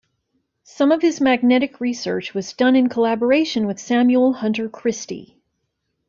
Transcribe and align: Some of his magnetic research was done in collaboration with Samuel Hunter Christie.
Some 0.63 0.91
of 0.91 1.03
his 1.03 1.21
magnetic 1.21 1.79
research 1.79 2.33
was 2.33 2.53
done 2.53 2.75
in 2.75 2.89
collaboration 2.89 3.67
with 3.67 3.79
Samuel 3.79 4.33
Hunter 4.33 4.67
Christie. 4.67 5.37